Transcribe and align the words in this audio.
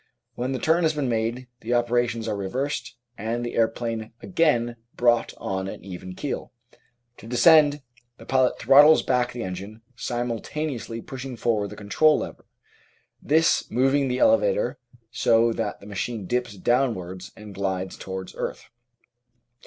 When 0.33 0.51
the 0.51 0.57
turn 0.57 0.81
has 0.81 0.95
been 0.95 1.09
made, 1.09 1.45
the 1.59 1.75
operations 1.75 2.27
are 2.27 2.35
reversed 2.35 2.95
and 3.19 3.45
the 3.45 3.53
aero 3.55 3.69
plane 3.69 4.13
again 4.19 4.77
brought 4.95 5.31
on 5.37 5.67
an 5.67 5.85
even 5.85 6.15
keel. 6.15 6.51
To 7.17 7.27
descend, 7.27 7.83
the 8.17 8.25
pilot 8.25 8.57
throttles 8.57 9.03
back 9.03 9.31
the 9.31 9.43
engine, 9.43 9.83
simultaneously 9.95 11.03
pushing 11.03 11.37
forward 11.37 11.69
the 11.69 11.75
854 11.75 12.09
The 12.17 12.25
Outline 12.25 12.29
of 12.31 12.35
Science 13.45 13.59
control 13.69 13.73
lever, 13.77 13.77
this 13.77 13.89
moving 13.91 14.07
the 14.07 14.17
elevator 14.17 14.79
so 15.11 15.53
that 15.53 15.79
the 15.79 15.85
machine 15.85 16.25
dips 16.25 16.57
downwards 16.57 17.31
and 17.37 17.53
glides 17.53 17.95
towards 17.95 18.33
earth. 18.33 18.71